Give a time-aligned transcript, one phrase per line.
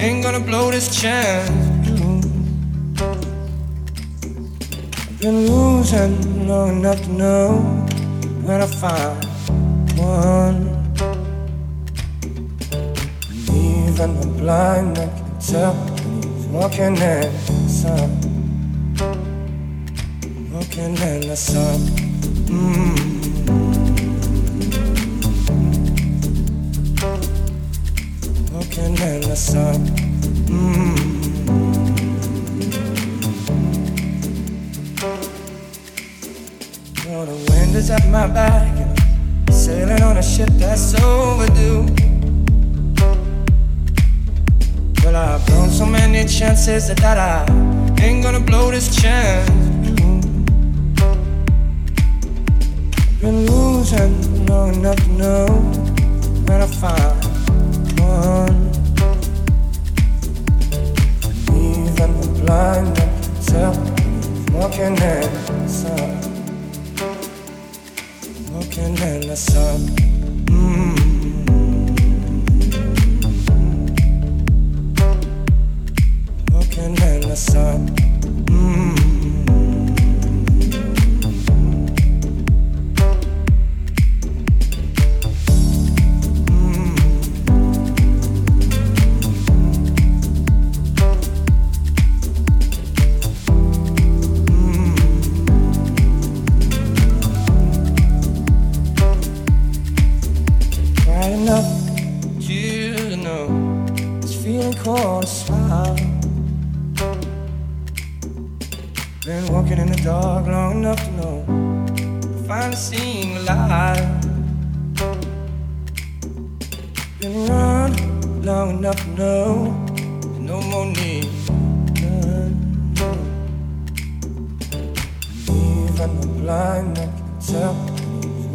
[0.00, 1.50] ain't gonna blow this chance.
[4.98, 7.58] I've been losing long enough to know
[8.44, 9.24] when I find
[9.98, 10.68] one.
[13.28, 18.10] And even the blind I can tell he's walking in the sun.
[20.52, 22.09] Walking in the sun.
[22.50, 22.96] Mm.
[28.52, 29.86] Walking the sun.
[30.50, 31.10] Mm.
[37.06, 38.98] Well, wind is my back
[39.52, 41.86] sailing on a ship that's overdue.
[45.04, 47.29] Well, I've blown so many chances that I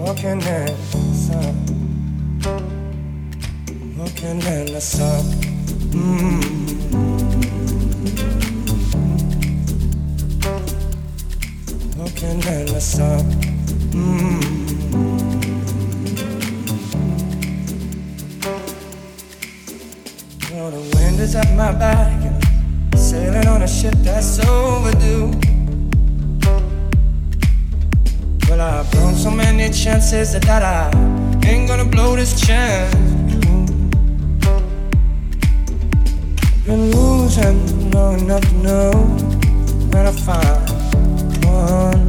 [0.06, 1.56] walking in the sun.
[3.98, 5.24] Looking in the sun.
[5.90, 6.42] Mm.
[11.98, 13.24] Looking in the sun.
[13.90, 14.66] Mm.
[20.52, 22.22] Well, the wind is at my back
[22.96, 25.45] sailing on a ship that's overdue.
[28.66, 30.90] I've blown so many chances that I
[31.48, 32.96] ain't gonna blow this chance.
[36.66, 38.92] Been losing long enough to know
[39.92, 40.70] when I find
[41.46, 42.06] one.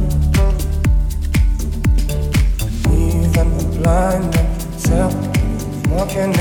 [2.89, 4.33] Even the blind
[4.83, 5.11] tell
[5.93, 6.33] walking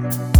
[0.00, 0.37] Bye.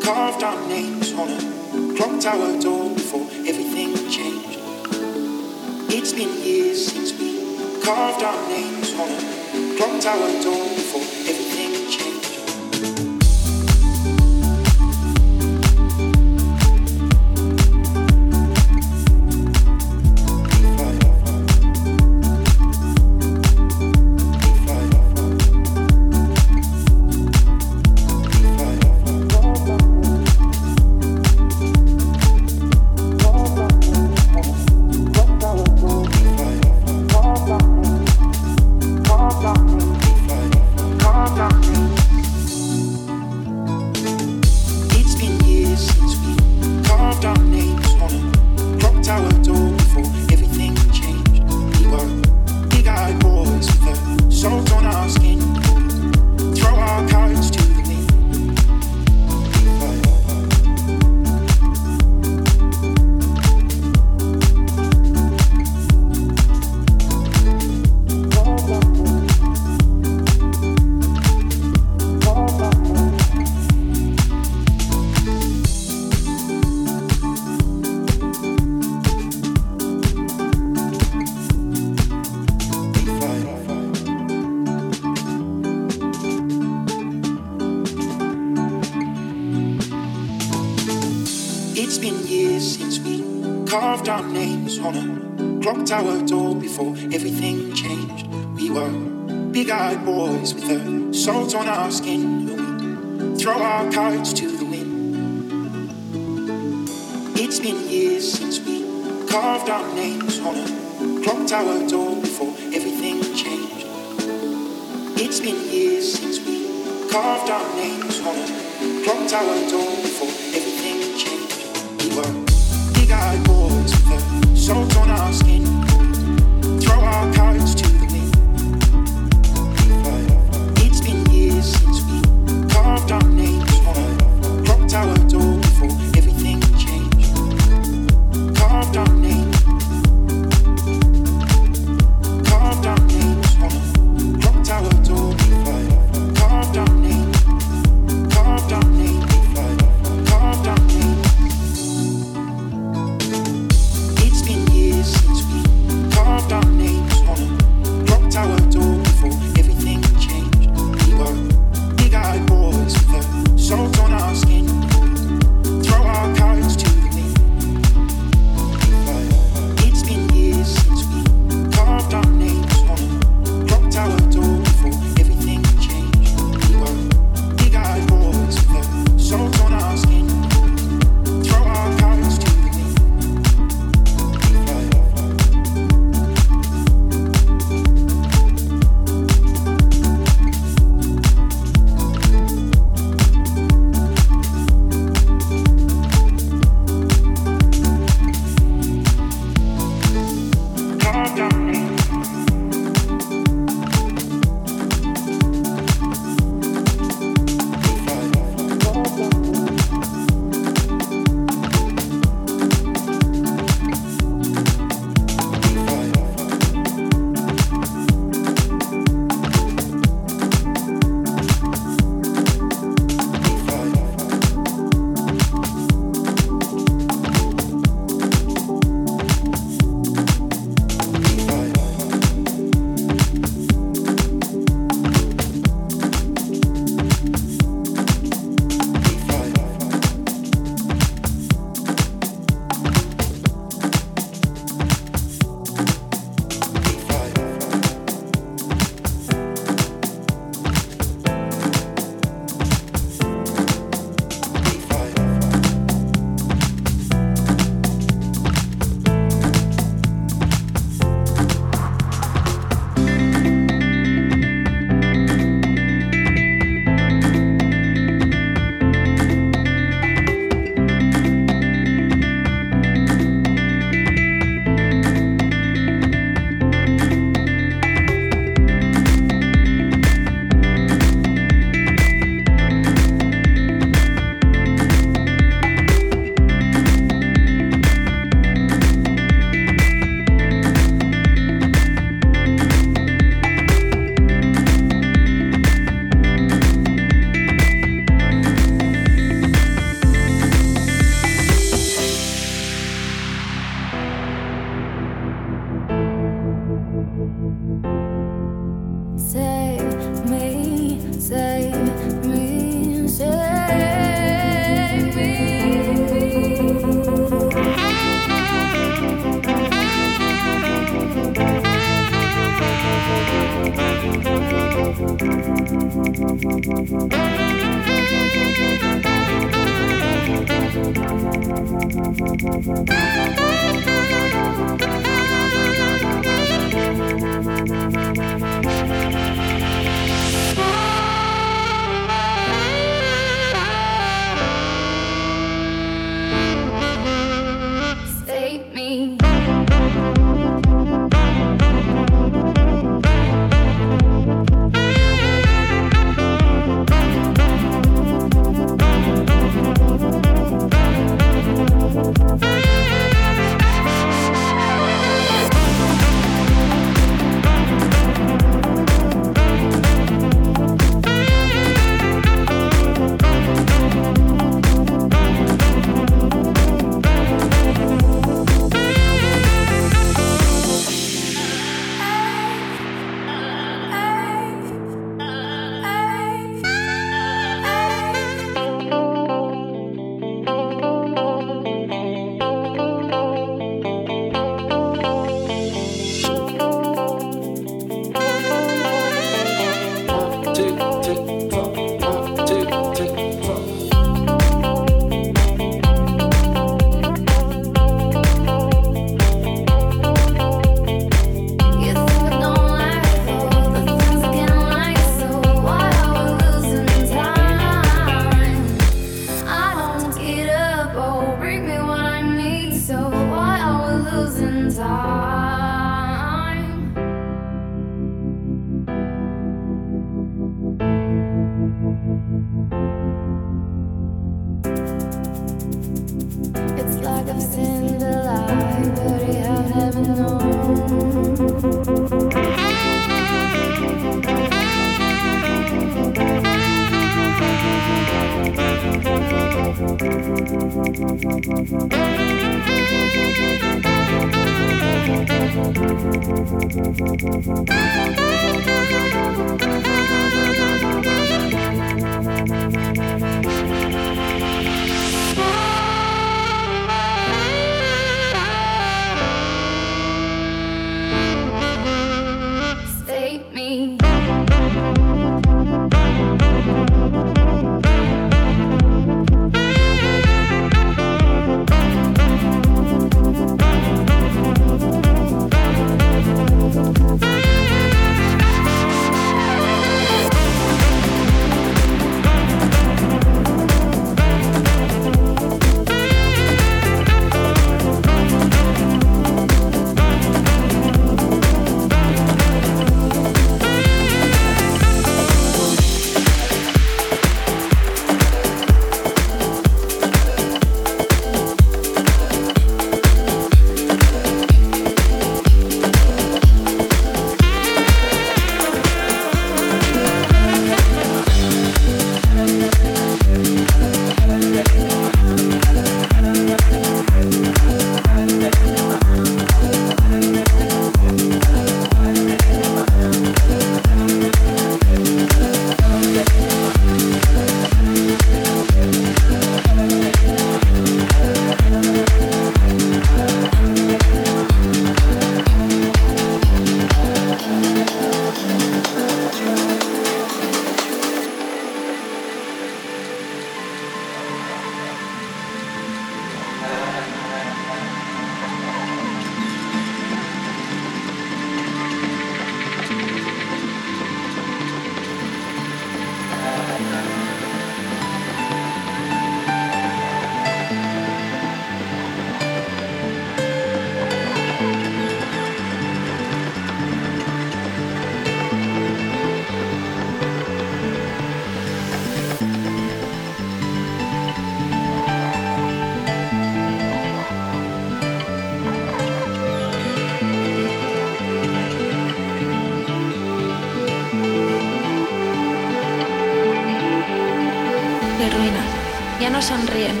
[599.42, 600.00] Sonríen.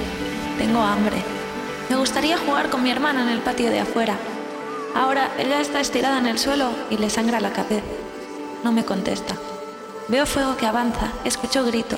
[0.56, 1.16] Tengo hambre.
[1.90, 4.16] Me gustaría jugar con mi hermana en el patio de afuera.
[4.94, 7.82] Ahora ella está estirada en el suelo y le sangra la cabeza.
[8.62, 9.34] No me contesta.
[10.08, 11.96] Veo fuego que avanza, escucho grito.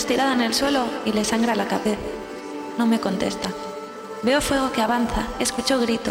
[0.00, 2.00] Estirada en el suelo y le sangra la cabeza.
[2.78, 3.50] No me contesta.
[4.22, 6.10] Veo fuego que avanza, escucho grito.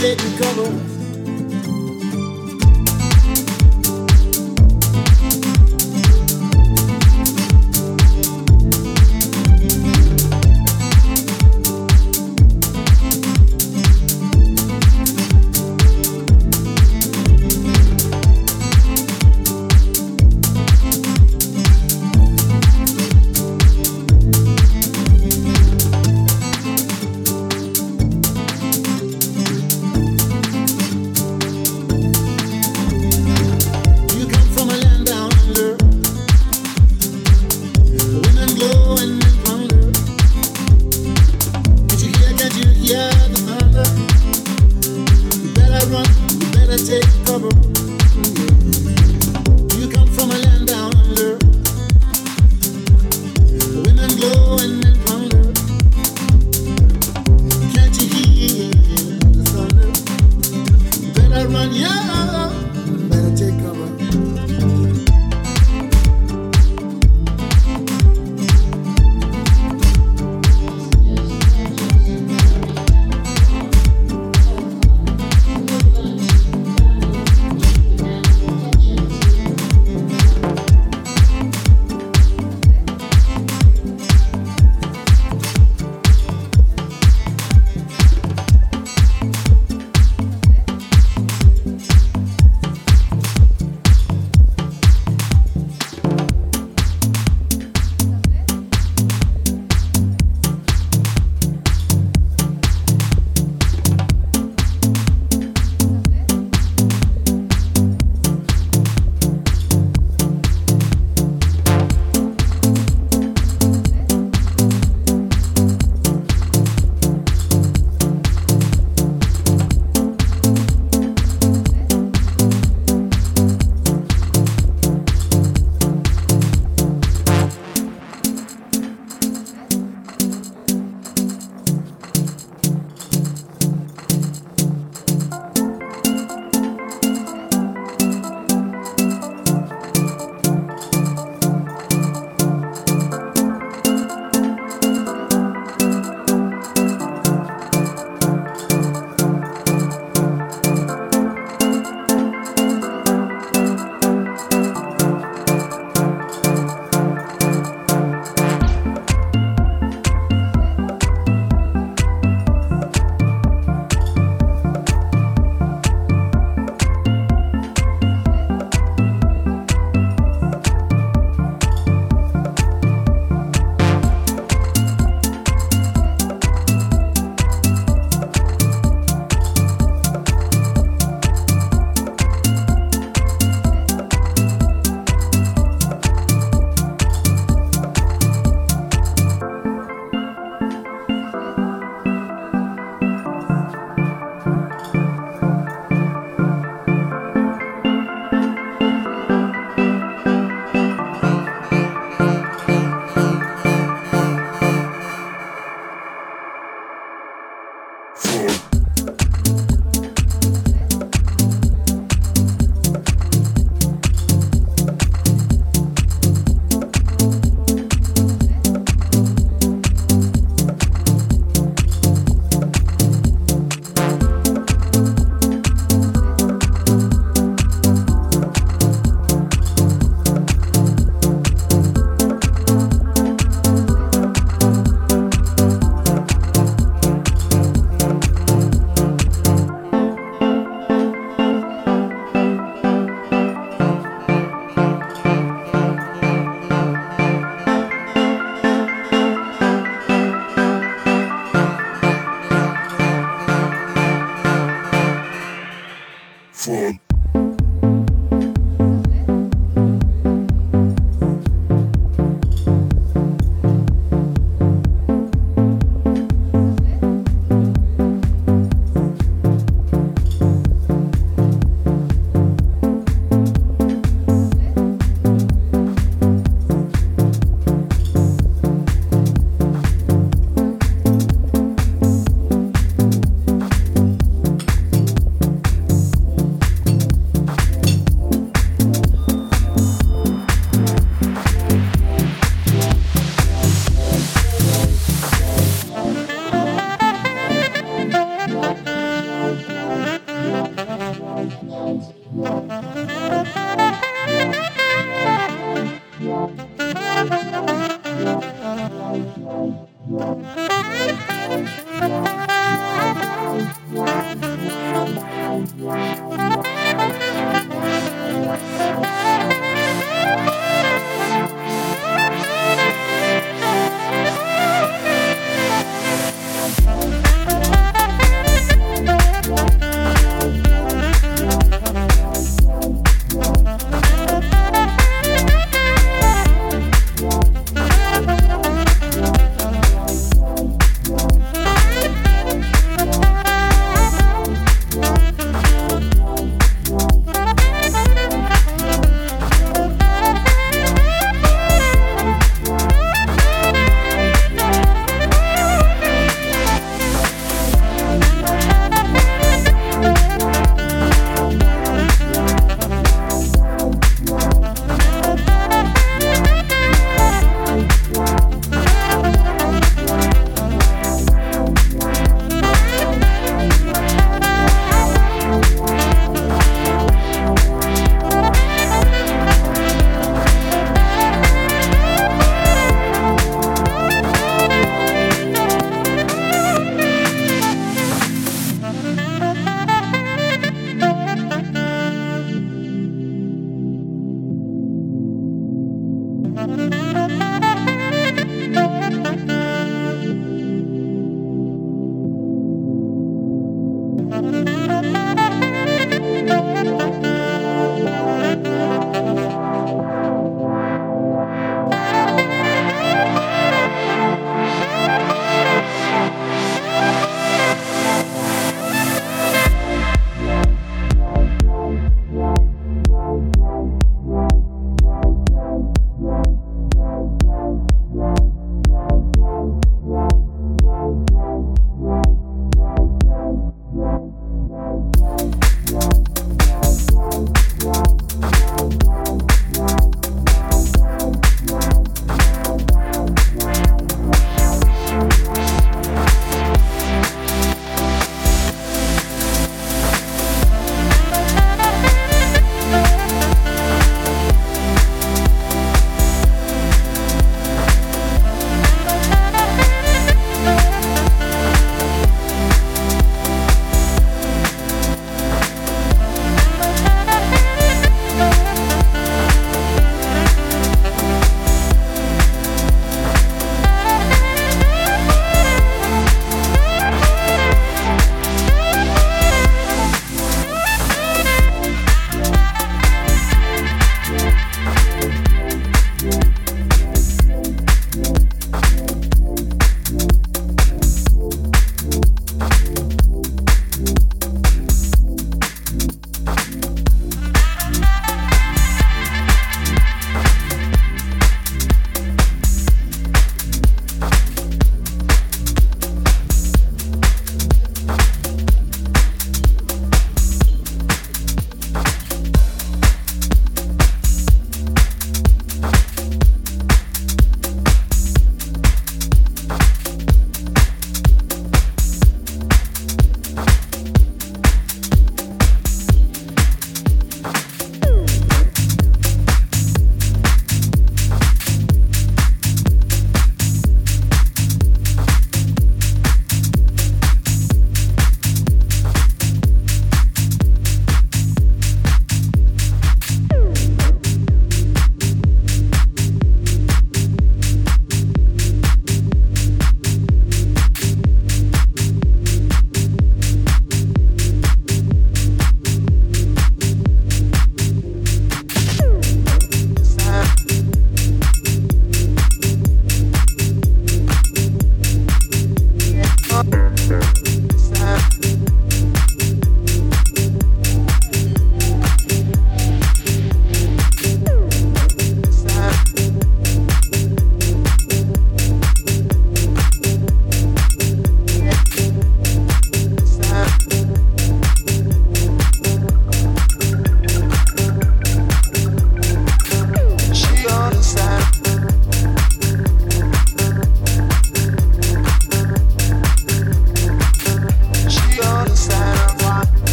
[0.00, 0.99] sitting, come on.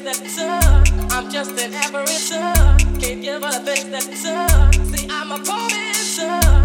[0.00, 0.38] that's.
[1.12, 2.30] I'm just an average.
[3.00, 4.74] Can't give a thing that's up.
[4.74, 6.61] See, I'm a poet son.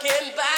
[0.00, 0.57] working by.